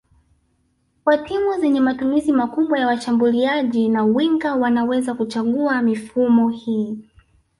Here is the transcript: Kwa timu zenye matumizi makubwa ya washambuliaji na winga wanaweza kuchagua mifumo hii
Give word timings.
Kwa 1.03 1.17
timu 1.17 1.59
zenye 1.59 1.79
matumizi 1.79 2.31
makubwa 2.31 2.79
ya 2.79 2.87
washambuliaji 2.87 3.89
na 3.89 4.03
winga 4.03 4.55
wanaweza 4.55 5.13
kuchagua 5.13 5.81
mifumo 5.81 6.49
hii 6.49 7.03